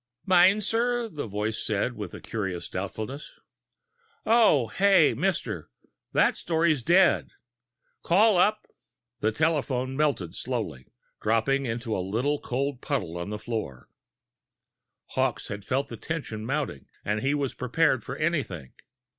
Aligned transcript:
"Meinzer," 0.25 1.07
the 1.07 1.27
voice 1.27 1.61
said, 1.63 1.93
with 1.95 2.15
a 2.15 2.19
curious 2.21 2.67
doubtfulness. 2.67 3.33
"Oh, 4.25 4.71
yeah. 4.79 5.13
Mister, 5.13 5.69
that 6.11 6.35
story's 6.35 6.81
dead! 6.81 7.29
Call 8.01 8.35
up...." 8.35 8.65
The 9.19 9.31
telephone 9.31 9.95
melted 9.95 10.33
slowly, 10.33 10.87
dropping 11.21 11.67
into 11.67 11.95
a 11.95 12.01
little 12.01 12.39
cold 12.39 12.81
puddle 12.81 13.15
on 13.15 13.29
the 13.29 13.37
floor! 13.37 13.89
Hawkes 15.09 15.49
had 15.49 15.63
felt 15.63 15.89
the 15.89 15.97
tension 15.97 16.47
mounting, 16.47 16.87
and 17.05 17.19
he 17.21 17.35
was 17.35 17.53
prepared 17.53 18.03
for 18.03 18.15
anything. 18.17 18.73